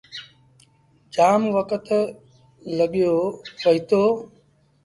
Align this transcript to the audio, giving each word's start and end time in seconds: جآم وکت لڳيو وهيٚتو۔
جآم 1.13 1.41
وکت 1.55 1.85
لڳيو 2.77 3.13
وهيٚتو۔ 3.61 4.03